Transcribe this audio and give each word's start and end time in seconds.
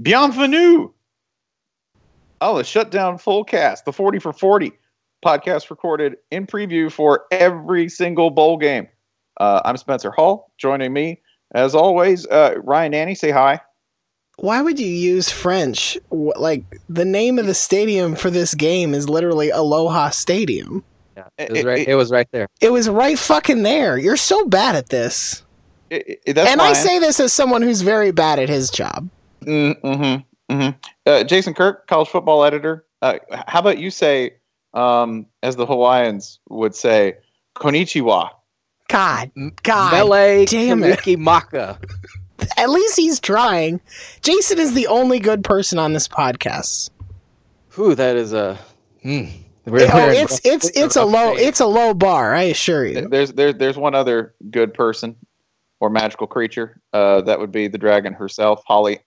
Bienvenue. 0.00 0.90
Oh, 2.40 2.56
the 2.56 2.64
Shutdown 2.64 3.18
Fullcast, 3.18 3.84
the 3.84 3.92
40 3.92 4.18
for 4.18 4.32
40 4.32 4.72
podcast 5.24 5.68
recorded 5.68 6.16
in 6.30 6.46
preview 6.46 6.90
for 6.90 7.24
every 7.30 7.88
single 7.90 8.30
bowl 8.30 8.56
game. 8.56 8.88
Uh, 9.38 9.60
I'm 9.64 9.76
Spencer 9.76 10.10
Hall. 10.10 10.50
Joining 10.56 10.92
me, 10.92 11.20
as 11.54 11.74
always, 11.74 12.26
uh, 12.28 12.54
Ryan 12.64 12.92
Nanni. 12.92 13.14
Say 13.16 13.30
hi. 13.30 13.60
Why 14.38 14.62
would 14.62 14.80
you 14.80 14.86
use 14.86 15.28
French? 15.30 15.98
Like 16.10 16.64
the 16.88 17.04
name 17.04 17.38
of 17.38 17.44
the 17.46 17.52
stadium 17.54 18.14
for 18.16 18.30
this 18.30 18.54
game 18.54 18.94
is 18.94 19.06
literally 19.08 19.50
Aloha 19.50 20.10
Stadium. 20.10 20.82
Yeah, 21.14 21.24
it 21.36 21.50
was 21.52 21.64
right. 21.64 21.78
it- 21.80 21.88
It 21.88 21.94
was 21.96 22.10
right 22.10 22.28
there. 22.32 22.48
It 22.62 22.72
was 22.72 22.88
right 22.88 23.18
fucking 23.18 23.64
there. 23.64 23.98
You're 23.98 24.16
so 24.16 24.46
bad 24.46 24.76
at 24.76 24.88
this. 24.88 25.42
I- 25.92 26.16
I- 26.26 26.32
that's 26.32 26.50
and 26.50 26.62
I 26.62 26.72
say 26.72 26.98
this 27.00 27.20
as 27.20 27.34
someone 27.34 27.60
who's 27.60 27.82
very 27.82 28.12
bad 28.12 28.38
at 28.38 28.48
his 28.48 28.70
job. 28.70 29.10
Mm-hmm. 29.44 30.52
Mm-hmm. 30.52 30.78
Uh, 31.06 31.24
Jason 31.24 31.54
Kirk, 31.54 31.86
college 31.86 32.08
football 32.08 32.44
editor. 32.44 32.84
Uh, 33.02 33.18
how 33.46 33.60
about 33.60 33.78
you 33.78 33.90
say, 33.90 34.34
um, 34.74 35.26
as 35.42 35.56
the 35.56 35.66
Hawaiians 35.66 36.38
would 36.48 36.74
say, 36.74 37.14
"Konnichiwa." 37.56 38.30
God, 38.88 39.30
God. 39.62 39.92
Mele 39.92 40.44
damn 40.46 40.82
it. 40.82 41.18
Maka. 41.18 41.78
At 42.56 42.70
least 42.70 42.96
he's 42.96 43.20
trying. 43.20 43.80
Jason 44.22 44.58
is 44.58 44.74
the 44.74 44.86
only 44.88 45.18
good 45.18 45.44
person 45.44 45.78
on 45.78 45.92
this 45.92 46.08
podcast. 46.08 46.90
Whew, 47.74 47.94
that 47.94 48.16
is 48.16 48.32
a. 48.32 48.58
Hmm. 49.02 49.24
We're- 49.66 49.88
Oh, 49.92 49.94
we're 49.94 50.12
in 50.14 50.22
it's 50.22 50.40
it's 50.44 50.70
it's 50.74 50.96
a 50.96 51.04
low 51.04 51.36
shape. 51.36 51.46
it's 51.46 51.60
a 51.60 51.66
low 51.66 51.94
bar. 51.94 52.34
I 52.34 52.44
assure 52.44 52.84
you. 52.86 53.06
There's 53.08 53.32
there's 53.34 53.54
there's 53.56 53.76
one 53.76 53.94
other 53.94 54.34
good 54.50 54.74
person 54.74 55.14
or 55.78 55.90
magical 55.90 56.26
creature. 56.26 56.80
Uh, 56.92 57.20
that 57.22 57.38
would 57.38 57.52
be 57.52 57.68
the 57.68 57.78
dragon 57.78 58.12
herself, 58.14 58.62
Holly. 58.66 59.00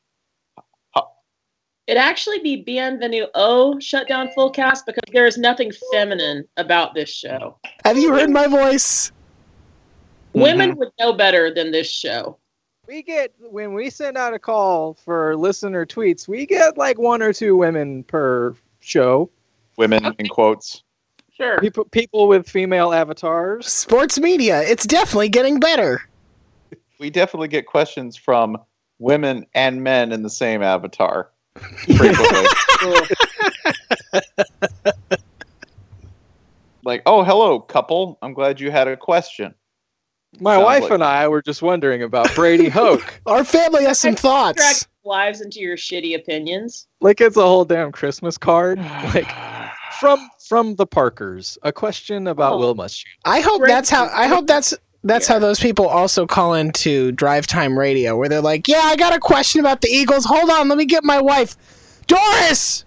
It'd 1.85 2.01
actually 2.01 2.39
be 2.39 2.61
Bienvenue 2.61 3.25
O 3.35 3.77
Shutdown 3.79 4.29
Fullcast 4.37 4.85
because 4.85 5.03
there 5.11 5.25
is 5.25 5.37
nothing 5.37 5.71
feminine 5.91 6.45
about 6.55 6.93
this 6.93 7.09
show. 7.09 7.57
Have 7.83 7.97
you 7.97 8.13
heard 8.13 8.29
my 8.29 8.47
voice? 8.47 9.11
Women 10.31 10.71
mm-hmm. 10.71 10.79
would 10.79 10.91
know 10.97 11.11
better 11.11 11.53
than 11.53 11.71
this 11.71 11.89
show. 11.89 12.37
We 12.87 13.01
get 13.01 13.33
when 13.39 13.73
we 13.73 13.89
send 13.89 14.17
out 14.17 14.33
a 14.33 14.39
call 14.39 14.93
for 14.93 15.35
listener 15.35 15.85
tweets, 15.85 16.25
we 16.25 16.45
get 16.45 16.77
like 16.77 16.97
one 16.97 17.21
or 17.21 17.33
two 17.33 17.57
women 17.57 18.03
per 18.03 18.55
show. 18.79 19.29
Women 19.77 20.15
in 20.19 20.27
quotes. 20.27 20.83
Sure. 21.33 21.59
People, 21.59 21.85
people 21.85 22.27
with 22.27 22.47
female 22.47 22.93
avatars. 22.93 23.67
Sports 23.67 24.19
media. 24.19 24.61
It's 24.61 24.85
definitely 24.85 25.29
getting 25.29 25.59
better. 25.59 26.01
We 26.99 27.09
definitely 27.09 27.47
get 27.49 27.65
questions 27.65 28.15
from 28.15 28.57
women 28.99 29.45
and 29.55 29.83
men 29.83 30.11
in 30.11 30.21
the 30.21 30.29
same 30.29 30.61
avatar 30.61 31.29
frequently. 31.32 31.32
like, 36.83 37.01
oh, 37.05 37.23
hello, 37.23 37.59
couple. 37.59 38.17
I'm 38.21 38.33
glad 38.33 38.59
you 38.59 38.71
had 38.71 38.87
a 38.87 38.97
question. 38.97 39.53
My 40.39 40.55
Sounds 40.55 40.65
wife 40.65 40.81
like- 40.83 40.91
and 40.91 41.03
I 41.03 41.27
were 41.27 41.41
just 41.41 41.61
wondering 41.61 42.03
about 42.03 42.33
Brady 42.35 42.69
Hoke. 42.69 43.19
Our 43.25 43.43
family 43.43 43.83
has 43.85 43.99
some 43.99 44.15
thoughts. 44.15 44.87
Lives 45.05 45.41
into 45.41 45.59
your 45.59 45.75
shitty 45.75 46.15
opinions. 46.15 46.87
like 47.01 47.19
it's 47.19 47.35
a 47.35 47.41
whole 47.41 47.65
damn 47.65 47.91
Christmas 47.91 48.37
card. 48.37 48.79
Like 48.79 49.27
from 49.99 50.29
from 50.47 50.75
the 50.75 50.87
Parkers, 50.87 51.57
a 51.63 51.73
question 51.73 52.27
about 52.27 52.53
Oh. 52.53 52.57
Will 52.59 52.73
Muschamp. 52.75 53.03
I 53.25 53.41
hope 53.41 53.59
Great. 53.59 53.67
that's 53.67 53.89
how 53.89 54.05
I 54.05 54.27
hope 54.27 54.47
that's 54.47 54.73
that's 55.03 55.27
how 55.27 55.39
those 55.39 55.59
people 55.59 55.87
also 55.87 56.25
call 56.25 56.53
into 56.53 57.11
drive 57.11 57.45
time 57.47 57.77
radio 57.77 58.17
where 58.17 58.29
they're 58.29 58.41
like, 58.41 58.67
"Yeah, 58.67 58.81
I 58.83 58.95
got 58.95 59.13
a 59.13 59.19
question 59.19 59.59
about 59.59 59.81
the 59.81 59.89
Eagles. 59.89 60.25
Hold 60.25 60.49
on, 60.49 60.69
let 60.69 60.77
me 60.77 60.85
get 60.85 61.03
my 61.03 61.21
wife. 61.21 61.55
Doris! 62.07 62.85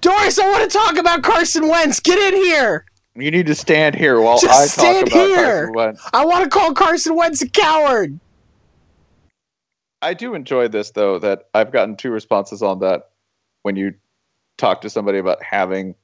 Doris, 0.00 0.38
I 0.38 0.50
want 0.50 0.68
to 0.68 0.76
talk 0.76 0.96
about 0.96 1.22
Carson 1.22 1.68
Wentz. 1.68 2.00
Get 2.00 2.18
in 2.18 2.40
here. 2.42 2.84
You 3.14 3.30
need 3.30 3.46
to 3.46 3.54
stand 3.54 3.94
here 3.94 4.20
while 4.20 4.38
Just 4.38 4.60
I 4.60 4.66
stand 4.66 5.06
talk 5.06 5.14
about 5.14 5.26
here. 5.26 5.44
Carson 5.44 5.72
Wentz. 5.74 6.08
I 6.12 6.24
want 6.24 6.44
to 6.44 6.50
call 6.50 6.74
Carson 6.74 7.14
Wentz 7.14 7.42
a 7.42 7.48
coward." 7.48 8.18
I 10.02 10.14
do 10.14 10.34
enjoy 10.34 10.66
this 10.66 10.90
though 10.90 11.20
that 11.20 11.48
I've 11.54 11.70
gotten 11.70 11.96
two 11.96 12.10
responses 12.10 12.62
on 12.62 12.80
that 12.80 13.10
when 13.62 13.76
you 13.76 13.94
talk 14.58 14.80
to 14.80 14.90
somebody 14.90 15.18
about 15.18 15.40
having 15.42 15.94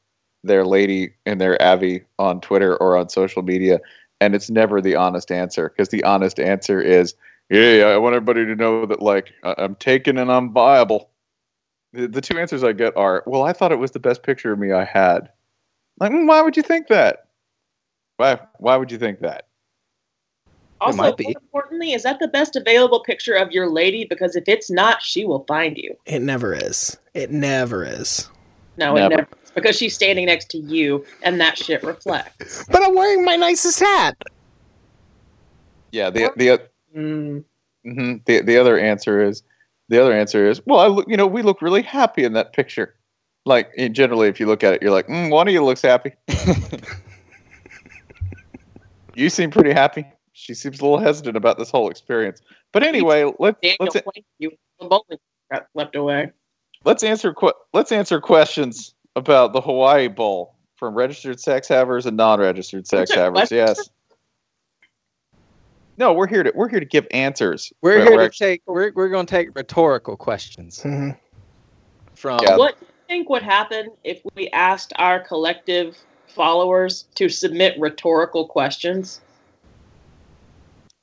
their 0.44 0.64
lady 0.64 1.14
and 1.26 1.40
their 1.40 1.60
Avi 1.60 2.04
on 2.18 2.40
Twitter 2.40 2.76
or 2.76 2.96
on 2.96 3.08
social 3.08 3.42
media, 3.42 3.80
and 4.20 4.34
it's 4.34 4.50
never 4.50 4.80
the 4.80 4.96
honest 4.96 5.30
answer 5.30 5.68
because 5.68 5.88
the 5.88 6.04
honest 6.04 6.38
answer 6.40 6.80
is, 6.80 7.14
"Yeah, 7.50 7.72
yeah, 7.72 7.84
I 7.86 7.96
want 7.98 8.16
everybody 8.16 8.44
to 8.46 8.54
know 8.56 8.86
that 8.86 9.02
like 9.02 9.32
I- 9.42 9.54
I'm 9.58 9.74
taken 9.76 10.18
and 10.18 10.30
I'm 10.30 10.52
viable." 10.52 11.10
The, 11.92 12.08
the 12.08 12.20
two 12.20 12.38
answers 12.38 12.64
I 12.64 12.72
get 12.72 12.96
are, 12.96 13.22
"Well, 13.26 13.42
I 13.42 13.52
thought 13.52 13.72
it 13.72 13.78
was 13.78 13.92
the 13.92 14.00
best 14.00 14.22
picture 14.22 14.52
of 14.52 14.58
me 14.58 14.72
I 14.72 14.84
had." 14.84 15.30
Like, 16.00 16.12
"Mm, 16.12 16.26
why 16.28 16.42
would 16.42 16.56
you 16.56 16.62
think 16.62 16.88
that? 16.88 17.26
Why? 18.16 18.38
Why 18.58 18.76
would 18.76 18.90
you 18.92 18.98
think 18.98 19.20
that? 19.20 19.46
Also, 20.80 20.96
might 20.96 21.16
be. 21.16 21.24
more 21.24 21.34
importantly, 21.42 21.92
is 21.92 22.04
that 22.04 22.20
the 22.20 22.28
best 22.28 22.54
available 22.54 23.02
picture 23.02 23.34
of 23.34 23.50
your 23.50 23.68
lady? 23.68 24.04
Because 24.04 24.36
if 24.36 24.44
it's 24.46 24.70
not, 24.70 25.02
she 25.02 25.24
will 25.24 25.44
find 25.48 25.76
you. 25.76 25.96
It 26.06 26.20
never 26.20 26.54
is. 26.54 26.96
It 27.14 27.32
never 27.32 27.84
is. 27.84 28.28
No, 28.76 28.94
Never. 28.94 29.14
it 29.14 29.16
never. 29.16 29.28
Is, 29.58 29.62
Because 29.62 29.76
she's 29.76 29.94
standing 29.94 30.26
next 30.26 30.50
to 30.50 30.58
you, 30.58 31.04
and 31.22 31.40
that 31.40 31.58
shit 31.58 31.82
reflects. 31.82 32.64
But 32.70 32.82
I'm 32.82 32.94
wearing 32.94 33.24
my 33.24 33.36
nicest 33.36 33.80
hat. 33.80 34.16
Yeah, 35.92 36.10
the 36.10 36.30
the 36.36 36.68
Mm. 36.96 37.44
hmm 37.84 38.14
The 38.24 38.40
the 38.40 38.56
other 38.56 38.78
answer 38.78 39.22
is 39.22 39.42
the 39.88 40.00
other 40.00 40.12
answer 40.12 40.48
is 40.48 40.64
well, 40.66 40.80
I 40.80 40.86
look, 40.86 41.06
you 41.08 41.16
know, 41.16 41.26
we 41.26 41.42
look 41.42 41.60
really 41.62 41.82
happy 41.82 42.24
in 42.24 42.32
that 42.32 42.52
picture. 42.52 42.94
Like 43.44 43.70
generally, 43.92 44.28
if 44.28 44.40
you 44.40 44.46
look 44.46 44.64
at 44.64 44.74
it, 44.74 44.82
you're 44.82 44.90
like, 44.90 45.06
mm, 45.06 45.30
one 45.30 45.48
of 45.48 45.54
you 45.54 45.64
looks 45.64 45.82
happy. 45.82 46.12
you 49.14 49.30
seem 49.30 49.50
pretty 49.50 49.72
happy. 49.72 50.06
She 50.32 50.54
seems 50.54 50.80
a 50.80 50.82
little 50.82 50.98
hesitant 50.98 51.36
about 51.36 51.58
this 51.58 51.70
whole 51.70 51.90
experience. 51.90 52.40
But 52.72 52.82
anyway, 52.84 53.30
let's 53.38 53.58
Daniel 53.60 53.76
let's 53.80 54.00
pointed 54.00 54.24
you. 54.38 54.50
The 54.80 54.86
bowling 54.86 55.18
got 55.50 55.66
left 55.74 55.96
away. 55.96 56.30
let's 56.84 57.02
answer 57.02 57.32
que- 57.32 57.52
let's 57.72 57.90
answer 57.92 58.20
questions 58.20 58.94
about 59.18 59.52
the 59.52 59.60
Hawaii 59.60 60.08
Bowl 60.08 60.54
from 60.76 60.94
registered 60.94 61.38
sex 61.40 61.68
havers 61.68 62.06
and 62.06 62.16
non-registered 62.16 62.86
sex 62.86 63.12
havers. 63.12 63.50
Yes. 63.50 63.90
No, 65.98 66.12
we're 66.12 66.28
here 66.28 66.44
to 66.44 66.52
we're 66.54 66.68
here 66.68 66.78
to 66.80 66.86
give 66.86 67.06
answers. 67.10 67.72
We're 67.82 67.98
We're- 67.98 68.02
here 68.08 68.16
we're 68.16 68.28
to 68.28 68.38
take 68.38 68.62
we're 68.66 68.92
we're 68.94 69.08
going 69.08 69.26
to 69.26 69.30
take 69.30 69.48
rhetorical 69.56 70.16
questions 70.16 70.80
Mhm. 70.84 71.18
from 72.14 72.38
Yeah. 72.42 72.56
What 72.56 72.78
do 72.78 72.86
you 72.86 72.92
think 73.08 73.28
would 73.28 73.42
happen 73.42 73.90
if 74.04 74.20
we 74.36 74.48
asked 74.50 74.92
our 74.96 75.18
collective 75.18 75.98
followers 76.28 77.06
to 77.16 77.28
submit 77.28 77.74
rhetorical 77.80 78.46
questions? 78.46 79.20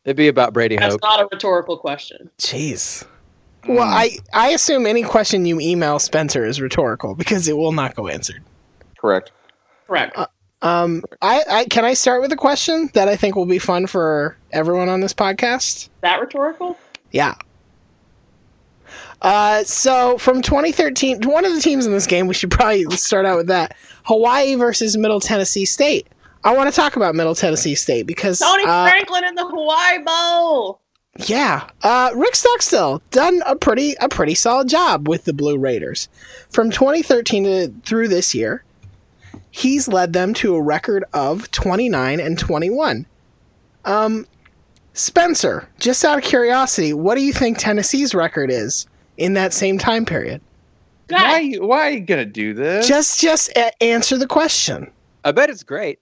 It'd 0.06 0.16
be 0.16 0.30
about 0.30 0.54
Brady 0.54 0.78
That's 0.78 0.94
Hoke. 0.94 1.02
not 1.04 1.20
a 1.20 1.28
rhetorical 1.30 1.78
question. 1.78 2.30
Jeez. 2.38 3.06
Well, 3.68 3.82
I 3.88 4.18
I 4.34 4.50
assume 4.50 4.86
any 4.86 5.04
question 5.04 5.46
you 5.46 5.60
email 5.60 6.00
Spencer 6.00 6.46
is 6.46 6.62
rhetorical 6.62 7.16
because 7.16 7.48
it 7.48 7.58
will 7.58 7.72
not 7.72 7.96
go 7.96 8.08
answered. 8.08 8.44
correct. 8.98 9.32
Correct. 9.88 10.18
Um, 10.62 11.04
I, 11.22 11.44
I 11.50 11.66
can 11.66 11.86
I 11.86 11.94
start 11.94 12.22
with 12.22 12.32
a 12.32 12.36
question 12.36 12.90
that 12.94 13.08
I 13.08 13.16
think 13.16 13.36
will 13.36 13.46
be 13.46 13.60
fun 13.60 13.86
for 13.86 14.36
everyone 14.52 14.90
on 14.90 15.00
this 15.02 15.14
podcast. 15.14 15.90
That 16.02 16.20
rhetorical? 16.20 16.78
Yeah. 17.12 17.36
Uh, 19.22 19.64
so 19.64 20.18
from 20.18 20.42
2013, 20.42 21.22
one 21.24 21.46
of 21.46 21.54
the 21.54 21.62
teams 21.62 21.86
in 21.86 21.92
this 21.92 22.08
game, 22.08 22.28
we 22.28 22.34
should 22.34 22.52
probably 22.52 22.90
start 22.92 23.26
out 23.26 23.38
with 23.38 23.48
that. 23.48 23.76
Hawaii 24.06 24.56
versus 24.56 24.98
Middle 24.98 25.20
Tennessee 25.20 25.66
State. 25.66 26.08
I 26.44 26.56
want 26.56 26.70
to 26.70 26.76
talk 26.76 26.96
about 26.96 27.16
Middle 27.16 27.36
Tennessee 27.36 27.76
State 27.76 28.06
because 28.06 28.40
Tony 28.40 28.64
uh, 28.66 28.88
Franklin 28.88 29.24
in 29.24 29.36
the 29.36 29.48
Hawaii 29.48 30.00
Bowl. 30.04 30.82
Yeah, 31.18 31.70
uh, 31.82 32.12
Rick 32.14 32.36
Stockstill 32.36 33.02
done 33.12 33.42
a 33.46 33.56
pretty 33.56 33.96
a 34.02 34.10
pretty 34.10 34.36
solid 34.36 34.68
job 34.68 35.08
with 35.08 35.24
the 35.24 35.34
Blue 35.34 35.58
Raiders 35.58 36.10
from 36.50 36.72
2013 36.72 37.44
to 37.46 37.74
through 37.86 38.10
this 38.10 38.36
year. 38.36 38.64
He's 39.50 39.88
led 39.88 40.12
them 40.12 40.34
to 40.36 40.56
a 40.56 40.62
record 40.62 41.06
of 41.14 41.50
29 41.52 42.20
and 42.20 42.38
21. 42.38 43.06
Um, 43.86 44.28
Spencer, 44.94 45.70
just 45.80 46.04
out 46.04 46.18
of 46.18 46.24
curiosity, 46.26 46.92
what 46.94 47.16
do 47.16 47.22
you 47.22 47.32
think 47.32 47.58
Tennessee's 47.58 48.14
record 48.14 48.52
is 48.52 48.86
in 49.18 49.34
that 49.36 49.54
same 49.54 49.78
time 49.78 50.06
period? 50.06 50.42
God, 51.08 51.22
Why 51.22 51.54
why 51.60 51.88
are 51.88 51.92
you 51.92 52.00
gonna 52.02 52.26
do 52.26 52.54
this? 52.54 52.88
Just 52.88 53.22
just 53.22 53.50
a- 53.56 53.82
answer 53.82 54.18
the 54.18 54.28
question. 54.28 54.92
I 55.24 55.32
bet 55.32 55.50
it's 55.50 55.64
great. 55.64 56.00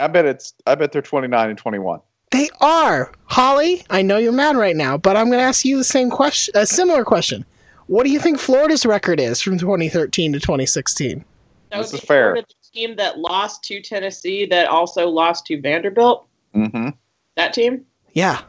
I 0.00 0.08
bet 0.08 0.24
it's 0.24 0.52
I 0.66 0.74
bet 0.74 0.90
they're 0.90 1.02
29 1.02 1.48
and 1.50 1.58
21. 1.58 2.00
They 2.36 2.50
are 2.60 3.12
Holly. 3.24 3.82
I 3.88 4.02
know 4.02 4.18
you're 4.18 4.30
mad 4.30 4.56
right 4.56 4.76
now, 4.76 4.98
but 4.98 5.16
I'm 5.16 5.28
going 5.28 5.38
to 5.38 5.44
ask 5.44 5.64
you 5.64 5.78
the 5.78 5.84
same 5.84 6.10
question, 6.10 6.52
a 6.54 6.66
similar 6.66 7.02
question. 7.02 7.46
What 7.86 8.04
do 8.04 8.10
you 8.10 8.18
think 8.20 8.38
Florida's 8.38 8.84
record 8.84 9.18
is 9.20 9.40
from 9.40 9.56
2013 9.56 10.34
to 10.34 10.40
2016? 10.40 11.24
that 11.70 11.78
this 11.78 11.94
is 11.94 12.00
fair. 12.00 12.34
the 12.34 12.44
team 12.74 12.94
that 12.96 13.18
lost 13.18 13.64
to 13.64 13.80
Tennessee 13.80 14.44
that 14.46 14.68
also 14.68 15.08
lost 15.08 15.46
to 15.46 15.58
Vanderbilt. 15.58 16.26
Mm-hmm. 16.54 16.90
That 17.36 17.54
team? 17.54 17.86
Yeah, 18.12 18.42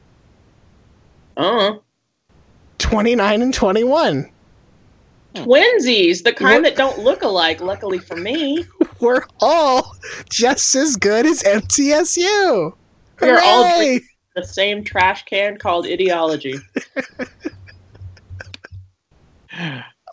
Uh 1.38 1.76
29 2.80 3.42
and 3.42 3.54
21. 3.54 4.30
Twinsies, 5.34 6.24
the 6.24 6.34
kind 6.34 6.66
that 6.66 6.76
don't 6.76 7.00
look 7.00 7.24
alike, 7.24 7.62
luckily 7.62 8.00
for 8.00 8.18
me. 8.18 8.66
We're 9.00 9.24
all 9.40 9.96
just 10.30 10.76
as 10.76 10.98
good 10.98 11.26
as 11.26 11.42
MTSU. 11.44 12.74
We 13.22 13.30
are 13.30 13.40
all 13.44 13.64
Hooray! 13.64 13.86
drinking 13.86 14.08
the 14.36 14.44
same 14.46 14.84
trash 14.84 15.26
can 15.26 15.58
called 15.58 15.86
ideology. 15.88 16.56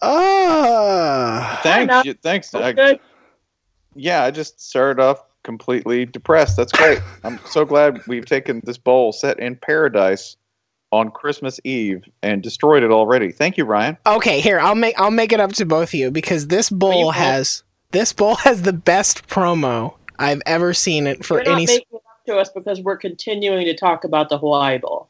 Ah. 0.03 1.61
Thanks, 1.63 2.05
you, 2.05 2.15
thanks. 2.15 2.55
I- 2.55 2.71
Okay. 2.71 3.01
yeah, 3.95 4.23
I 4.25 4.31
just 4.31 4.61
started 4.61 5.03
off 5.03 5.23
completely 5.43 6.07
depressed. 6.07 6.57
That's 6.57 6.73
great. 6.73 7.01
I'm 7.23 7.39
so 7.47 7.65
glad 7.65 8.01
we've 8.07 8.25
taken 8.27 8.61
this 8.65 8.79
bowl 8.79 9.13
set 9.13 9.39
in 9.39 9.57
paradise 9.57 10.37
on 10.93 11.11
Christmas 11.11 11.59
Eve 11.65 12.05
and 12.23 12.43
destroyed 12.43 12.83
it 12.83 12.91
already. 12.91 13.33
Thank 13.33 13.57
you, 13.59 13.65
Ryan. 13.65 13.97
Okay, 14.07 14.41
here 14.41 14.61
I'll 14.61 14.75
make 14.77 14.99
I'll 14.99 15.11
make 15.11 15.33
it 15.33 15.41
up 15.41 15.53
to 15.55 15.67
both 15.67 15.91
of 15.91 15.95
you 15.95 16.11
because 16.11 16.47
this 16.49 16.71
bowl 16.71 17.11
has 17.13 17.63
this 17.91 18.13
bowl 18.13 18.37
has 18.37 18.63
the 18.63 18.73
best 18.73 19.27
promo 19.29 19.95
I've 20.19 20.43
ever 20.47 20.73
seen 20.73 21.07
it 21.07 21.25
for 21.25 21.39
You're 21.39 21.45
not 21.47 21.53
any. 21.55 21.67
making 21.67 21.85
it 21.93 21.94
up 21.94 21.94
to 22.27 22.37
us 22.37 22.51
because 22.51 22.81
we're 22.81 22.97
continuing 22.97 23.65
to 23.67 23.75
talk 23.75 24.05
about 24.05 24.29
the 24.29 24.39
Hawaii 24.39 24.79
Bowl. 24.79 25.09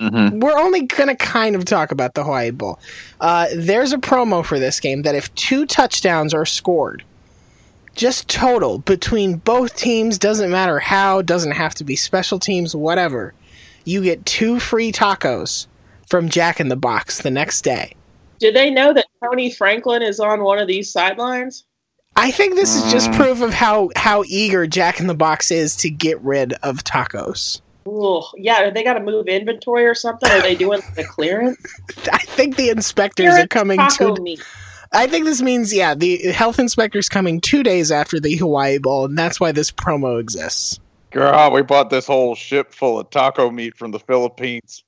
Mm-hmm. 0.00 0.40
We're 0.40 0.58
only 0.58 0.82
gonna 0.82 1.16
kind 1.16 1.54
of 1.54 1.64
talk 1.64 1.92
about 1.92 2.14
the 2.14 2.24
Hawaii 2.24 2.50
Bowl. 2.50 2.78
Uh, 3.20 3.46
there's 3.54 3.92
a 3.92 3.98
promo 3.98 4.44
for 4.44 4.58
this 4.58 4.80
game 4.80 5.02
that 5.02 5.14
if 5.14 5.32
two 5.34 5.66
touchdowns 5.66 6.34
are 6.34 6.44
scored, 6.44 7.04
just 7.94 8.28
total 8.28 8.78
between 8.78 9.36
both 9.36 9.76
teams, 9.76 10.18
doesn't 10.18 10.50
matter 10.50 10.80
how, 10.80 11.22
doesn't 11.22 11.52
have 11.52 11.74
to 11.76 11.84
be 11.84 11.94
special 11.94 12.38
teams, 12.38 12.74
whatever. 12.74 13.34
You 13.84 14.02
get 14.02 14.26
two 14.26 14.58
free 14.58 14.90
tacos 14.90 15.68
from 16.08 16.28
Jack 16.28 16.58
in 16.58 16.68
the 16.68 16.76
Box 16.76 17.22
the 17.22 17.30
next 17.30 17.62
day. 17.62 17.94
Do 18.40 18.50
they 18.50 18.70
know 18.70 18.92
that 18.92 19.06
Tony 19.22 19.50
Franklin 19.50 20.02
is 20.02 20.18
on 20.18 20.42
one 20.42 20.58
of 20.58 20.66
these 20.66 20.90
sidelines? 20.90 21.64
I 22.16 22.30
think 22.30 22.54
this 22.54 22.74
is 22.74 22.92
just 22.92 23.10
Mm. 23.10 23.16
proof 23.16 23.40
of 23.42 23.52
how 23.54 23.90
how 23.96 24.24
eager 24.26 24.66
Jack 24.66 25.00
in 25.00 25.06
the 25.06 25.14
Box 25.14 25.50
is 25.50 25.76
to 25.76 25.90
get 25.90 26.20
rid 26.22 26.52
of 26.62 26.84
tacos. 26.84 27.60
Ooh, 27.86 28.22
yeah, 28.36 28.70
they 28.70 28.82
got 28.82 28.94
to 28.94 29.00
move 29.00 29.26
inventory 29.26 29.84
or 29.84 29.94
something. 29.94 30.30
Are 30.30 30.40
they 30.40 30.54
doing 30.54 30.80
the 30.96 31.04
clearance? 31.04 31.58
I 32.12 32.18
think 32.18 32.56
the 32.56 32.70
inspectors 32.70 33.34
are 33.34 33.46
coming 33.46 33.78
taco 33.78 34.14
to. 34.16 34.22
meat. 34.22 34.42
I 34.92 35.06
think 35.06 35.24
this 35.24 35.42
means 35.42 35.72
yeah, 35.74 35.94
the 35.94 36.18
health 36.32 36.58
inspector's 36.58 37.08
coming 37.08 37.40
two 37.40 37.62
days 37.62 37.90
after 37.90 38.20
the 38.20 38.36
Hawaii 38.36 38.78
Bowl, 38.78 39.04
and 39.06 39.18
that's 39.18 39.40
why 39.40 39.52
this 39.52 39.70
promo 39.70 40.18
exists. 40.20 40.78
God, 41.10 41.52
we 41.52 41.62
bought 41.62 41.90
this 41.90 42.06
whole 42.06 42.34
ship 42.34 42.72
full 42.72 42.98
of 43.00 43.10
taco 43.10 43.50
meat 43.50 43.76
from 43.76 43.90
the 43.90 43.98
Philippines. 44.00 44.82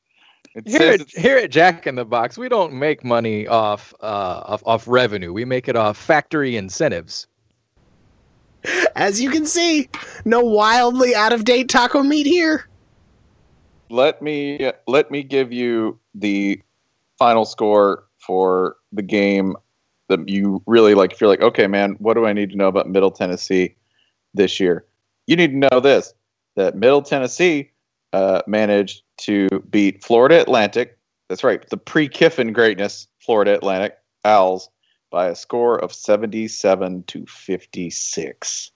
It 0.57 0.67
Here, 0.67 0.81
says 0.81 1.01
at, 1.03 1.11
here 1.11 1.37
at 1.37 1.51
Jack 1.51 1.87
in 1.87 1.95
the 1.95 2.05
Box, 2.05 2.39
we 2.39 2.49
don't 2.49 2.73
make 2.73 3.05
money 3.05 3.47
off 3.47 3.95
uh, 4.01 4.43
off, 4.47 4.63
off 4.67 4.89
revenue. 4.89 5.33
We 5.33 5.45
make 5.45 5.69
it 5.69 5.77
off 5.77 5.97
factory 5.97 6.57
incentives. 6.57 7.27
As 8.97 9.21
you 9.21 9.31
can 9.31 9.47
see, 9.47 9.89
no 10.25 10.41
wildly 10.41 11.15
out 11.15 11.33
of 11.33 11.45
date 11.45 11.69
taco 11.69 12.03
meat 12.03 12.27
here. 12.27 12.67
let 13.91 14.21
me 14.23 14.71
let 14.87 15.11
me 15.11 15.23
give 15.23 15.53
you 15.53 15.99
the 16.15 16.61
final 17.19 17.45
score 17.45 18.05
for 18.19 18.77
the 18.93 19.03
game 19.03 19.57
that 20.09 20.29
you 20.29 20.63
really 20.67 20.95
like. 20.95 21.13
If 21.13 21.21
you're 21.21 21.31
like, 21.31 21.43
okay, 21.43 21.67
man, 21.67 21.97
what 21.99 22.15
do 22.15 22.27
I 22.27 22.33
need 22.33 22.51
to 22.51 22.57
know 22.57 22.69
about 22.69 22.89
Middle 22.89 23.11
Tennessee 23.11 23.75
this 24.35 24.59
year? 24.61 24.85
You 25.27 25.37
need 25.37 25.53
to 25.53 25.69
know 25.71 25.81
this: 25.81 26.15
that 26.57 26.77
Middle 26.77 27.03
Tennessee 27.03 27.71
uh, 28.13 28.43
managed 28.47 29.03
to 29.19 29.49
beat 29.71 30.05
Florida 30.05 30.41
Atlantic. 30.41 30.99
That's 31.29 31.43
right, 31.45 31.69
the 31.71 31.77
pre-Kiffin 31.77 32.53
greatness, 32.53 33.09
Florida 33.19 33.55
Atlantic 33.55 33.97
Owls, 34.25 34.71
by 35.11 35.27
a 35.29 35.35
score 35.35 35.79
of 35.83 35.93
77 35.93 37.03
to 37.05 37.27
56. 37.27 38.71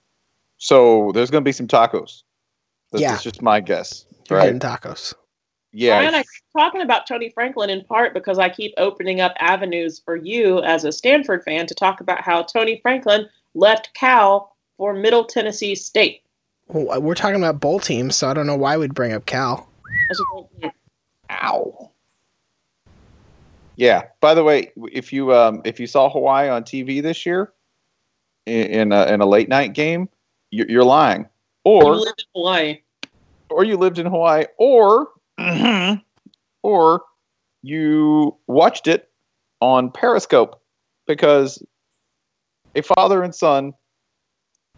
So 0.59 1.11
there's 1.15 1.31
going 1.31 1.43
to 1.43 1.49
be 1.49 1.53
some 1.53 1.69
tacos. 1.69 2.23
That's 2.93 3.03
Yeah. 3.03 3.19
just 3.19 3.41
my 3.43 3.61
guess. 3.61 4.05
You're 4.29 4.39
Right? 4.39 4.55
tacos. 4.59 5.15
Yeah. 5.73 5.99
Brian, 6.01 6.15
I'm 6.17 6.25
talking 6.57 6.81
about 6.83 7.07
Tony 7.07 7.31
Franklin 7.31 7.71
in 7.71 7.85
part 7.85 8.13
because 8.15 8.39
I 8.39 8.49
keep 8.49 8.75
opening 8.77 9.21
up 9.21 9.35
avenues 9.39 10.01
for 10.05 10.17
you 10.17 10.61
as 10.63 10.85
a 10.85 10.91
Stanford 10.91 11.45
fan 11.45 11.67
to 11.69 11.75
talk 11.75 12.01
about 12.01 12.23
how 12.23 12.43
Tony 12.43 12.81
Franklin 12.83 13.29
left 13.55 13.95
Cal 13.95 14.57
for 14.77 14.93
Middle 14.93 15.25
Tennessee 15.25 15.77
State. 15.77 16.23
Well, 16.67 17.01
We're 17.01 17.15
talking 17.15 17.37
about 17.37 17.61
bowl 17.61 17.79
teams, 17.79 18.17
so 18.17 18.29
I 18.29 18.35
don't 18.35 18.47
know 18.47 18.57
why 18.57 18.77
we'd 18.77 18.95
bring 18.95 19.13
up 19.13 19.27
Cal. 19.27 19.69
That's 20.09 20.21
a 20.21 20.25
great 20.33 20.61
point. 20.61 20.75
Ow. 21.31 21.91
Yeah. 23.77 24.03
By 24.21 24.35
the 24.35 24.45
way, 24.45 24.73
if 24.93 25.13
you 25.13 25.35
um, 25.35 25.63
if 25.65 25.81
you 25.81 25.87
saw 25.87 26.11
Hawaii 26.11 26.49
on 26.49 26.65
TV 26.65 27.03
this 27.03 27.25
year 27.25 27.53
in 28.47 28.67
in 28.67 28.93
a, 28.93 29.07
in 29.07 29.21
a 29.21 29.27
late 29.27 29.49
night 29.49 29.73
game, 29.73 30.09
you're, 30.51 30.69
you're 30.69 30.85
lying, 30.85 31.27
You 31.65 31.73
or 31.73 31.97
in 31.97 32.13
Hawaii. 32.35 32.81
or 33.49 33.65
you 33.65 33.77
lived 33.77 33.99
in 33.99 34.07
Hawaii, 34.07 34.45
or 34.59 35.09
or 36.63 37.03
you 37.63 38.37
watched 38.47 38.87
it 38.87 39.11
on 39.61 39.91
Periscope 39.91 40.61
because 41.07 41.63
a 42.75 42.83
father 42.83 43.23
and 43.23 43.35
son 43.35 43.73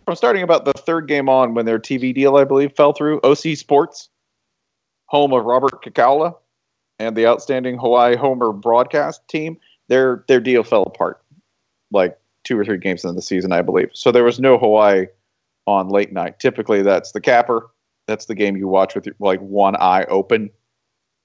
from 0.04 0.16
starting 0.16 0.42
about 0.42 0.64
the 0.64 0.72
third 0.72 1.06
game 1.06 1.28
on 1.28 1.54
when 1.54 1.66
their 1.66 1.78
TV 1.78 2.14
deal, 2.14 2.36
I 2.36 2.44
believe, 2.44 2.72
fell 2.74 2.92
through. 2.92 3.20
OC 3.22 3.56
Sports, 3.56 4.08
home 5.12 5.32
of 5.34 5.44
Robert 5.44 5.84
Kekaula 5.84 6.34
and 6.98 7.14
the 7.14 7.26
outstanding 7.26 7.78
Hawaii 7.78 8.16
Homer 8.16 8.50
broadcast 8.52 9.26
team, 9.28 9.58
their 9.88 10.24
their 10.26 10.40
deal 10.40 10.64
fell 10.64 10.82
apart 10.82 11.22
like 11.92 12.18
two 12.44 12.58
or 12.58 12.64
three 12.64 12.78
games 12.78 13.04
into 13.04 13.14
the 13.14 13.22
season, 13.22 13.52
I 13.52 13.62
believe. 13.62 13.90
So 13.92 14.10
there 14.10 14.24
was 14.24 14.40
no 14.40 14.58
Hawaii 14.58 15.06
on 15.66 15.90
late 15.90 16.12
night. 16.12 16.40
Typically, 16.40 16.82
that's 16.82 17.12
the 17.12 17.20
capper. 17.20 17.70
That's 18.08 18.24
the 18.24 18.34
game 18.34 18.56
you 18.56 18.66
watch 18.66 18.94
with 18.94 19.06
like 19.20 19.40
one 19.40 19.76
eye 19.76 20.04
open, 20.04 20.50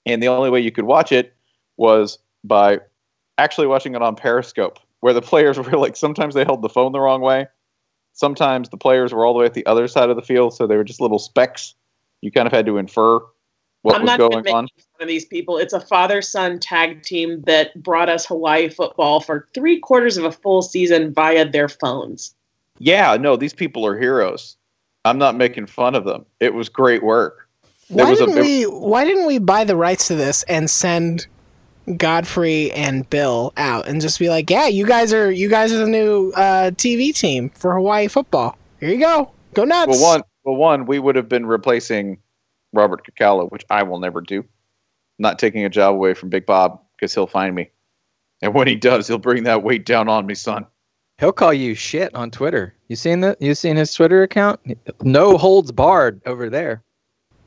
and 0.06 0.22
the 0.22 0.28
only 0.28 0.50
way 0.50 0.60
you 0.60 0.72
could 0.72 0.86
watch 0.86 1.12
it 1.12 1.34
was 1.78 2.20
by 2.44 2.80
actually 3.38 3.68
watching 3.68 3.96
it 3.96 4.02
on 4.02 4.16
Periscope, 4.16 4.80
where 5.00 5.14
the 5.14 5.22
players 5.22 5.58
were 5.58 5.78
like 5.78 5.96
sometimes 5.96 6.36
they 6.36 6.44
held 6.44 6.62
the 6.62 6.70
phone 6.70 6.92
the 6.92 7.00
wrong 7.00 7.22
way, 7.22 7.48
sometimes 8.14 8.70
the 8.70 8.78
players 8.78 9.14
were 9.14 9.26
all 9.26 9.34
the 9.34 9.40
way 9.40 9.46
at 9.46 9.54
the 9.54 9.66
other 9.66 9.88
side 9.88 10.10
of 10.10 10.18
the 10.18 10.22
field, 10.22 10.54
so 10.54 10.68
they 10.68 10.76
were 10.76 10.84
just 10.84 11.02
little 11.02 11.20
specks. 11.20 11.74
You 12.22 12.32
kind 12.32 12.48
of 12.48 12.52
had 12.52 12.66
to 12.66 12.78
infer 12.78 13.22
what 13.88 13.96
I'm 13.96 14.02
was 14.02 14.08
not 14.10 14.20
going 14.20 14.32
going 14.32 14.44
to 14.44 14.48
make 14.50 14.54
on. 14.56 14.68
fun 14.68 15.02
of 15.02 15.08
these 15.08 15.26
people. 15.26 15.58
It's 15.58 15.74
a 15.74 15.80
father-son 15.80 16.60
tag 16.60 17.04
team 17.04 17.42
that 17.44 17.82
brought 17.82 18.10
us 18.10 18.26
Hawaii 18.26 18.70
football 18.70 19.20
for 19.22 19.48
three 19.54 19.80
quarters 19.80 20.18
of 20.18 20.26
a 20.26 20.32
full 20.32 20.62
season 20.62 21.14
via 21.14 21.50
their 21.50 21.70
phones. 21.70 22.36
Yeah, 22.80 23.16
no, 23.18 23.36
these 23.38 23.54
people 23.54 23.86
are 23.86 23.98
heroes. 23.98 24.58
I'm 25.06 25.18
not 25.18 25.36
making 25.36 25.68
fun 25.68 25.96
of 25.96 26.04
them. 26.04 26.26
It 26.40 26.54
was 26.54 26.68
great 26.70 27.02
work. 27.02 27.48
There 27.90 28.04
Why 28.06 28.12
was 28.12 28.20
a- 28.20 28.26
didn't 28.26 28.42
we? 28.42 28.64
Why 28.64 29.06
didn't 29.06 29.26
we 29.26 29.40
buy 29.40 29.64
the 29.64 29.78
rights 29.78 30.08
to 30.10 30.16
this 30.16 30.44
and 30.44 30.70
send 30.70 31.28
Godfrey 31.96 32.72
and 32.74 33.10
Bill 33.10 33.54
out 33.56 33.88
and 33.88 34.02
just 34.02 34.20
be 34.20 34.30
like, 34.30 34.50
"Yeah, 34.50 34.68
you 34.68 34.86
guys 34.86 35.14
are 35.14 35.32
you 35.32 35.48
guys 35.50 35.72
are 35.72 35.78
the 35.78 35.88
new 35.88 36.32
uh, 36.36 36.72
TV 36.72 37.16
team 37.18 37.50
for 37.52 37.74
Hawaii 37.74 38.10
football. 38.10 38.58
Here 38.82 38.90
you 38.90 39.00
go, 39.00 39.32
go 39.54 39.64
nuts." 39.64 39.92
Well, 39.92 40.02
one, 40.02 40.22
well, 40.44 40.56
one, 40.58 40.86
we 40.86 41.00
would 41.00 41.16
have 41.16 41.30
been 41.30 41.46
replacing 41.46 42.18
Robert 42.78 43.06
Kekaula, 43.06 43.52
which 43.52 43.66
I 43.70 43.84
will 43.84 44.00
never 44.00 44.22
do. 44.22 44.46
Not 45.20 45.40
taking 45.40 45.66
a 45.66 45.70
job 45.70 45.96
away 45.96 46.14
from 46.14 46.30
Big 46.30 46.46
Bob 46.46 46.80
because 46.96 47.14
he'll 47.14 47.28
find 47.28 47.56
me, 47.56 47.72
and 48.42 48.54
when 48.54 48.68
he 48.68 48.76
does, 48.76 49.08
he'll 49.08 49.18
bring 49.18 49.44
that 49.44 49.64
weight 49.64 49.86
down 49.86 50.08
on 50.08 50.26
me, 50.26 50.36
son. 50.36 50.66
He'll 51.20 51.32
call 51.32 51.54
you 51.54 51.74
shit 51.74 52.14
on 52.14 52.30
Twitter. 52.30 52.76
You 52.88 52.96
seen 52.96 53.22
that? 53.22 53.42
You 53.42 53.56
seen 53.56 53.76
his 53.76 53.94
Twitter 53.94 54.22
account? 54.22 54.60
No 55.02 55.38
holds 55.38 55.72
barred 55.72 56.22
over 56.28 56.50
there. 56.50 56.84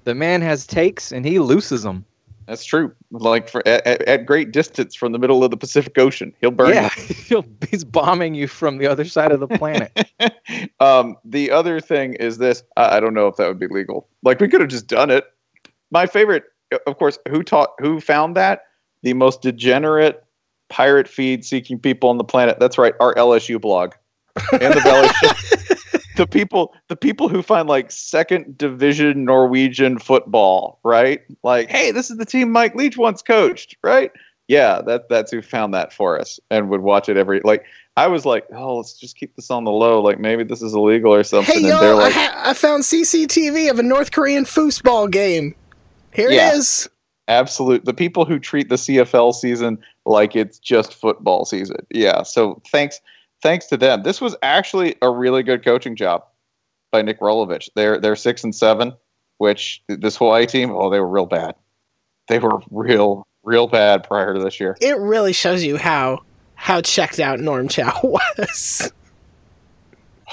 The 0.05 0.15
man 0.15 0.43
has 0.43 0.67
takes 0.67 1.13
and 1.13 1.25
he 1.25 1.39
looses 1.39 1.85
them. 1.85 2.05
That's 2.51 2.65
true. 2.65 2.93
Like 3.13 3.49
for 3.49 3.63
at, 3.65 3.87
at, 3.87 4.03
at 4.03 4.27
great 4.27 4.51
distance 4.51 4.97
from 4.97 5.13
the 5.13 5.21
middle 5.21 5.45
of 5.45 5.53
the 5.53 5.57
Pacific 5.57 5.97
Ocean, 5.97 6.35
he'll 6.41 6.51
burn 6.51 6.71
Yeah, 6.71 6.89
he'll, 6.99 7.45
he's 7.71 7.85
bombing 7.85 8.35
you 8.35 8.49
from 8.49 8.79
the 8.79 8.89
other 8.89 9.05
side 9.05 9.31
of 9.31 9.39
the 9.39 9.47
planet. 9.47 10.11
um, 10.81 11.17
the 11.25 11.53
other 11.53 11.79
thing 11.79 12.15
is 12.15 12.39
this: 12.39 12.65
I, 12.77 12.97
I 12.97 13.01
don't 13.01 13.15
know 13.15 13.29
if 13.29 13.37
that 13.37 13.47
would 13.47 13.61
be 13.61 13.69
legal. 13.69 14.09
Like 14.25 14.41
we 14.41 14.49
could 14.49 14.61
have 14.61 14.69
just 14.69 14.89
done 14.89 15.11
it. 15.11 15.27
My 15.93 16.07
favorite, 16.07 16.43
of 16.89 16.99
course, 16.99 17.21
who 17.29 17.45
taught, 17.45 17.71
who 17.79 18.01
found 18.01 18.37
that 18.37 18.63
the 19.05 19.13
most 19.15 19.43
degenerate 19.43 20.25
pirate 20.71 21.07
feed 21.07 21.45
seeking 21.45 21.79
people 21.79 22.11
on 22.11 22.19
the 22.19 22.25
planet. 22.25 22.59
That's 22.59 22.79
right, 22.79 22.95
our 22.99 23.15
LSU 23.15 23.61
blog 23.61 23.93
and 24.51 24.75
the 24.75 24.81
Valley 24.81 25.09
Shook. 25.21 25.79
The 26.17 26.27
people, 26.27 26.75
the 26.89 26.97
people 26.97 27.29
who 27.29 27.43
find 27.43 27.69
like 27.69 27.91
second 27.91 28.59
division 28.59 29.25
Norwegian 29.25 29.99
football, 29.99 30.81
right? 30.85 31.21
Like, 31.43 31.71
hey, 31.71 31.91
this 31.93 32.11
is 32.11 32.17
the 32.19 32.25
team 32.25 32.51
Mike 32.51 32.75
Leach 32.75 32.97
once 32.99 33.23
coached, 33.23 33.77
right? 33.85 34.11
Yeah, 34.49 34.81
that 34.83 35.09
that's 35.09 35.31
who 35.31 35.41
found 35.43 35.73
that 35.75 35.93
for 35.93 36.19
us 36.19 36.41
and 36.51 36.69
would 36.71 36.81
watch 36.81 37.09
it 37.09 37.17
every 37.17 37.41
like. 37.45 37.65
I 37.97 38.07
was 38.07 38.25
like, 38.25 38.47
oh, 38.55 38.77
let's 38.79 38.95
just 38.99 39.17
keep 39.17 39.37
this 39.37 39.51
on 39.51 39.65
the 39.65 39.71
low. 39.71 40.01
Like 40.01 40.19
maybe 40.19 40.43
this 40.43 40.63
is 40.63 40.73
illegal 40.75 41.13
or 41.15 41.23
something. 41.23 41.55
hey 41.55 41.61
and 41.61 41.69
yo, 41.69 41.81
they're 41.81 41.93
I, 41.93 41.97
like, 41.97 42.13
ha- 42.15 42.43
I 42.47 42.55
found 42.55 42.83
CCTV 42.85 43.71
of 43.71 43.79
a 43.79 43.83
North 43.83 44.11
Korean 44.11 44.45
foosball 44.45 45.11
game. 45.11 45.55
Here 46.15 46.31
Yeah. 46.31 46.51
it 46.53 46.57
is. 46.57 46.89
absolute. 47.29 47.85
The 47.85 47.93
people 47.95 48.25
who 48.25 48.39
treat 48.39 48.69
the 48.69 48.77
CFL 48.77 49.35
season 49.35 49.79
like 50.07 50.35
it's 50.35 50.59
just 50.59 50.95
football 50.95 51.45
season. 51.45 51.77
Yeah. 51.93 52.23
So 52.23 52.61
thanks 52.73 53.01
thanks 53.43 53.67
to 53.67 53.77
them. 53.77 54.03
This 54.03 54.21
was 54.21 54.37
actually 54.43 54.97
a 55.03 55.11
really 55.11 55.43
good 55.43 55.65
coaching 55.65 55.97
job 55.97 56.25
by 56.91 57.03
Nick 57.03 57.21
Rolovich. 57.21 57.69
They're 57.75 57.99
they're 58.01 58.17
six 58.17 58.45
and 58.45 58.55
seven, 58.55 58.93
which 59.39 59.83
this 59.89 60.17
Hawaii 60.17 60.47
team, 60.47 60.71
oh, 60.71 60.91
they 60.91 61.01
were 61.01 61.09
real 61.09 61.27
bad. 61.27 61.55
They 62.29 62.39
were 62.39 62.61
real 62.71 63.27
real 63.43 63.67
bad 63.67 64.05
prior 64.05 64.35
to 64.35 64.41
this 64.41 64.61
year. 64.61 64.77
It 64.81 64.99
really 64.99 65.33
shows 65.33 65.63
you 65.63 65.77
how 65.77 66.21
how 66.55 66.81
checked 66.81 67.19
out 67.19 67.41
Norm 67.41 67.69
Chow 67.69 67.99
was. 68.03 68.93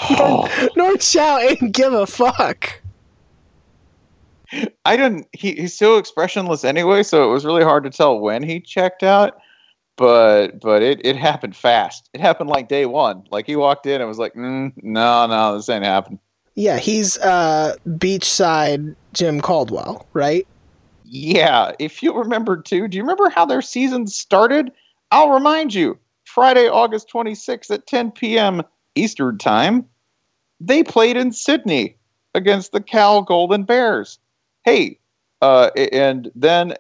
Oh, 0.09 0.69
Norm 0.75 0.97
Chow 0.97 1.39
ain't 1.39 1.71
give 1.71 1.93
a 1.93 2.05
fuck. 2.05 2.81
I 4.85 4.95
didn't. 4.95 5.27
He, 5.33 5.53
he's 5.53 5.77
so 5.77 5.97
expressionless 5.97 6.63
anyway, 6.63 7.03
so 7.03 7.29
it 7.29 7.33
was 7.33 7.45
really 7.45 7.63
hard 7.63 7.83
to 7.83 7.89
tell 7.89 8.19
when 8.19 8.43
he 8.43 8.59
checked 8.59 9.03
out. 9.03 9.39
But 9.97 10.61
but 10.61 10.83
it, 10.83 11.03
it 11.03 11.15
happened 11.15 11.55
fast. 11.55 12.09
It 12.13 12.21
happened 12.21 12.49
like 12.49 12.69
day 12.69 12.85
one. 12.85 13.23
Like 13.31 13.47
he 13.47 13.55
walked 13.55 13.85
in 13.87 13.99
and 13.99 14.07
was 14.07 14.19
like, 14.19 14.35
mm, 14.35 14.71
no, 14.81 15.25
no, 15.25 15.55
this 15.55 15.69
ain't 15.69 15.83
happening. 15.83 16.19
Yeah, 16.55 16.77
he's 16.77 17.17
uh 17.19 17.75
beachside 17.87 18.95
Jim 19.13 19.41
Caldwell, 19.41 20.05
right? 20.13 20.47
Yeah, 21.03 21.71
if 21.79 22.03
you 22.03 22.13
remember 22.13 22.61
too, 22.61 22.87
do 22.87 22.97
you 22.97 23.03
remember 23.03 23.29
how 23.29 23.45
their 23.45 23.61
season 23.61 24.07
started? 24.07 24.71
I'll 25.11 25.31
remind 25.31 25.73
you. 25.73 25.97
Friday, 26.25 26.67
August 26.67 27.09
26th 27.11 27.71
at 27.71 27.87
10 27.87 28.11
p.m. 28.11 28.61
Eastern 28.95 29.37
Time, 29.37 29.85
they 30.59 30.83
played 30.83 31.15
in 31.15 31.31
Sydney 31.31 31.95
against 32.35 32.73
the 32.73 32.81
Cal 32.81 33.21
Golden 33.21 33.63
Bears. 33.63 34.19
Hey, 34.65 34.99
uh, 35.41 35.69
and 35.91 36.29
then 36.35 36.73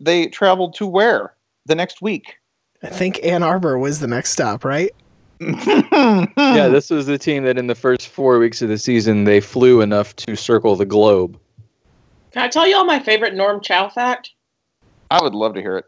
they 0.00 0.28
traveled 0.28 0.74
to 0.74 0.86
where 0.86 1.34
the 1.66 1.74
next 1.74 2.00
week? 2.00 2.36
I 2.82 2.88
think 2.88 3.20
Ann 3.24 3.42
Arbor 3.42 3.78
was 3.78 4.00
the 4.00 4.06
next 4.06 4.30
stop, 4.30 4.64
right? 4.64 4.90
Yeah, 5.40 6.68
this 6.68 6.88
was 6.90 7.06
the 7.06 7.18
team 7.18 7.44
that 7.44 7.58
in 7.58 7.66
the 7.66 7.74
first 7.74 8.08
four 8.08 8.38
weeks 8.38 8.62
of 8.62 8.68
the 8.68 8.78
season 8.78 9.24
they 9.24 9.40
flew 9.40 9.80
enough 9.80 10.16
to 10.16 10.36
circle 10.36 10.76
the 10.76 10.86
globe. 10.86 11.38
Can 12.32 12.42
I 12.42 12.48
tell 12.48 12.66
you 12.66 12.76
all 12.76 12.84
my 12.84 12.98
favorite 12.98 13.34
Norm 13.34 13.60
Chow 13.60 13.88
fact? 13.88 14.30
I 15.10 15.22
would 15.22 15.34
love 15.34 15.54
to 15.54 15.60
hear 15.60 15.76
it. 15.76 15.84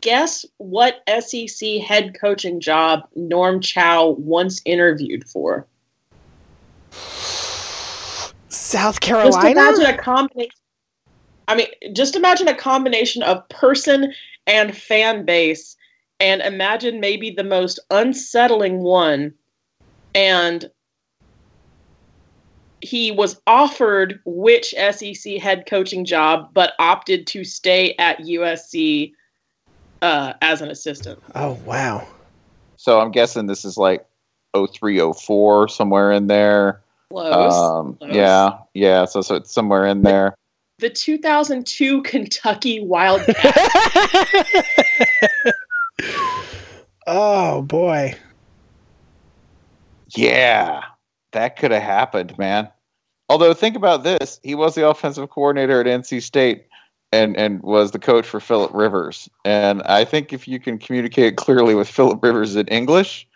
Guess 0.00 0.44
what 0.58 1.02
SEC 1.20 1.80
head 1.80 2.16
coaching 2.20 2.60
job 2.60 3.08
Norm 3.16 3.60
Chow 3.60 4.10
once 4.18 4.60
interviewed 4.64 5.28
for? 5.28 5.66
South 8.48 9.00
Carolina. 9.00 9.30
Just 9.30 9.40
Carolina. 9.40 9.68
imagine 9.68 9.94
a 9.94 10.02
combination. 10.02 10.50
I 11.48 11.54
mean, 11.54 11.68
just 11.92 12.16
imagine 12.16 12.48
a 12.48 12.54
combination 12.54 13.22
of 13.22 13.48
person 13.48 14.12
and 14.46 14.76
fan 14.76 15.24
base, 15.24 15.76
and 16.20 16.40
imagine 16.42 17.00
maybe 17.00 17.30
the 17.30 17.44
most 17.44 17.78
unsettling 17.90 18.78
one. 18.78 19.34
And 20.14 20.70
he 22.80 23.10
was 23.10 23.40
offered 23.46 24.20
which 24.24 24.74
SEC 24.90 25.38
head 25.38 25.66
coaching 25.66 26.04
job, 26.04 26.50
but 26.54 26.74
opted 26.78 27.26
to 27.28 27.44
stay 27.44 27.94
at 27.98 28.18
USC 28.18 29.12
uh, 30.02 30.34
as 30.42 30.60
an 30.60 30.70
assistant. 30.70 31.18
oh 31.34 31.58
wow. 31.64 32.06
So 32.76 33.00
I'm 33.00 33.10
guessing 33.10 33.46
this 33.46 33.64
is 33.64 33.76
like 33.76 34.06
0304 34.54 35.68
somewhere 35.68 36.12
in 36.12 36.26
there. 36.26 36.80
Close. 37.10 37.54
Um, 37.54 37.94
Close. 37.96 38.14
yeah, 38.14 38.58
yeah. 38.74 39.04
So, 39.04 39.20
so 39.20 39.36
it's 39.36 39.52
somewhere 39.52 39.86
in 39.86 40.02
there. 40.02 40.36
The 40.78 40.90
2002 40.90 42.02
Kentucky 42.04 42.80
Wildcats. 42.80 43.58
oh 47.06 47.62
boy. 47.62 48.14
Yeah, 50.10 50.82
that 51.32 51.56
could 51.58 51.70
have 51.72 51.82
happened, 51.82 52.36
man. 52.38 52.68
Although 53.28 53.54
think 53.54 53.76
about 53.76 54.04
this, 54.04 54.38
he 54.42 54.54
was 54.54 54.74
the 54.74 54.88
offensive 54.88 55.30
coordinator 55.30 55.80
at 55.80 55.86
NC 55.86 56.22
State 56.22 56.66
and 57.12 57.36
and 57.36 57.62
was 57.62 57.90
the 57.90 57.98
coach 57.98 58.26
for 58.26 58.40
Philip 58.40 58.72
Rivers. 58.72 59.28
And 59.44 59.82
I 59.82 60.04
think 60.04 60.32
if 60.32 60.46
you 60.46 60.60
can 60.60 60.78
communicate 60.78 61.36
clearly 61.36 61.74
with 61.74 61.88
Philip 61.88 62.22
Rivers 62.22 62.56
in 62.56 62.68
English 62.68 63.26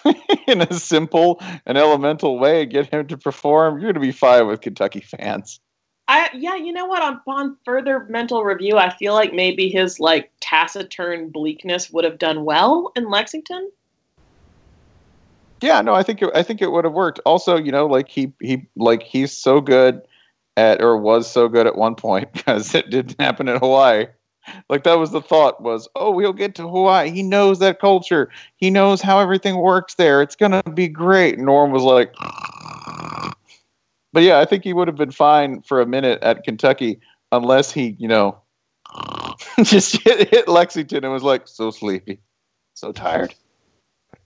in 0.46 0.62
a 0.62 0.72
simple 0.74 1.40
and 1.66 1.76
elemental 1.76 2.38
way, 2.38 2.64
get 2.64 2.92
him 2.92 3.06
to 3.06 3.18
perform, 3.18 3.74
you're 3.74 3.92
going 3.92 3.94
to 3.94 4.00
be 4.00 4.12
fine 4.12 4.46
with 4.46 4.62
Kentucky 4.62 5.00
fans. 5.00 5.60
I 6.06 6.30
yeah, 6.34 6.56
you 6.56 6.72
know 6.72 6.86
what? 6.86 7.02
On 7.02 7.20
on 7.26 7.56
further 7.64 8.04
mental 8.10 8.44
review, 8.44 8.76
I 8.76 8.90
feel 8.90 9.14
like 9.14 9.32
maybe 9.32 9.68
his 9.68 9.98
like 9.98 10.30
taciturn 10.40 11.30
bleakness 11.30 11.90
would 11.90 12.04
have 12.04 12.18
done 12.18 12.44
well 12.44 12.92
in 12.94 13.10
Lexington. 13.10 13.70
Yeah, 15.62 15.80
no, 15.80 15.94
I 15.94 16.02
think 16.02 16.20
it, 16.20 16.30
I 16.34 16.42
think 16.42 16.60
it 16.60 16.72
would 16.72 16.84
have 16.84 16.92
worked. 16.92 17.20
Also, 17.24 17.56
you 17.56 17.72
know, 17.72 17.86
like 17.86 18.08
he 18.08 18.32
he 18.40 18.66
like 18.76 19.02
he's 19.02 19.34
so 19.34 19.62
good 19.62 20.02
at 20.58 20.82
or 20.82 20.98
was 20.98 21.30
so 21.30 21.48
good 21.48 21.66
at 21.66 21.76
one 21.76 21.94
point 21.94 22.30
because 22.34 22.74
it 22.74 22.90
didn't 22.90 23.18
happen 23.18 23.48
in 23.48 23.58
Hawaii. 23.58 24.06
Like 24.68 24.84
that 24.84 24.98
was 24.98 25.10
the 25.10 25.22
thought 25.22 25.62
was, 25.62 25.88
oh, 25.96 26.10
we'll 26.10 26.34
get 26.34 26.54
to 26.56 26.68
Hawaii. 26.68 27.10
He 27.10 27.22
knows 27.22 27.60
that 27.60 27.80
culture. 27.80 28.28
He 28.56 28.68
knows 28.68 29.00
how 29.00 29.18
everything 29.18 29.56
works 29.56 29.94
there. 29.94 30.20
It's 30.20 30.36
gonna 30.36 30.62
be 30.74 30.86
great. 30.86 31.38
Norm 31.38 31.70
was 31.70 31.82
like, 31.82 32.14
but 34.14 34.22
yeah, 34.22 34.38
I 34.38 34.44
think 34.44 34.62
he 34.62 34.72
would 34.72 34.86
have 34.86 34.96
been 34.96 35.10
fine 35.10 35.60
for 35.62 35.80
a 35.80 35.86
minute 35.86 36.22
at 36.22 36.44
Kentucky 36.44 37.00
unless 37.32 37.72
he, 37.72 37.96
you 37.98 38.06
know, 38.06 38.38
just 39.64 40.00
hit, 40.02 40.30
hit 40.30 40.46
Lexington 40.46 41.02
and 41.02 41.12
was 41.12 41.24
like 41.24 41.48
so 41.48 41.72
sleepy, 41.72 42.20
so 42.74 42.92
tired. 42.92 43.34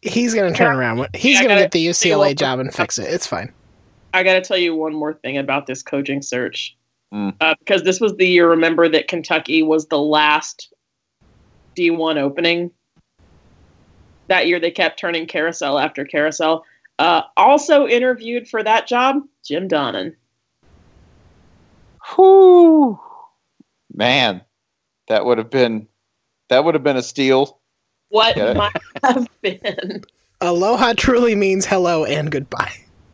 He's 0.03 0.35
gonna 0.35 0.55
turn 0.55 0.77
around. 0.77 1.09
He's 1.15 1.35
Yeah, 1.35 1.41
I 1.41 1.43
gonna 1.49 1.61
get 1.63 1.73
the 1.73 1.85
UCLA 1.85 2.37
job 2.37 2.59
and 2.61 2.73
fix 2.73 2.99
it. 2.99 3.13
It's 3.13 3.27
fine. 3.27 3.51
I 4.13 4.23
got 4.23 4.35
to 4.35 4.41
tell 4.41 4.59
you 4.59 4.75
one 4.75 4.95
more 4.95 5.15
thing 5.15 5.39
about 5.39 5.67
this 5.67 5.83
coaching 5.83 6.23
search. 6.23 6.77
Mm. 7.13 7.35
Uh, 7.41 7.55
because 7.59 7.83
this 7.83 8.01
was 8.01 8.15
the 8.17 8.27
year, 8.27 8.49
remember, 8.49 8.89
that 8.89 9.09
Kentucky 9.09 9.63
was 9.63 9.87
the 9.87 9.99
last 9.99 10.73
D1 11.77 12.17
opening. 12.17 12.71
That 14.29 14.47
year, 14.47 14.61
they 14.61 14.71
kept 14.71 14.99
turning 14.99 15.27
carousel 15.27 15.79
after 15.79 16.05
carousel. 16.05 16.65
Uh, 16.99 17.23
also 17.37 17.87
interviewed 17.87 18.49
for 18.49 18.63
that 18.63 18.87
job, 18.89 19.23
Jim 19.45 19.69
Donnan. 19.69 20.17
Whew. 22.15 22.99
Man, 23.93 24.43
that 25.09 25.25
would 25.25 25.39
have 25.39 25.51
been 25.51 25.89
that 26.49 26.65
would 26.65 26.75
have 26.75 26.83
been 26.83 26.97
a 26.97 27.03
steal. 27.03 27.61
What 28.09 28.37
might 28.57 28.73
have 29.05 29.29
been. 29.43 30.03
Aloha 30.41 30.95
truly 30.97 31.35
means 31.35 31.67
hello 31.67 32.05
and 32.05 32.31
goodbye. 32.31 32.73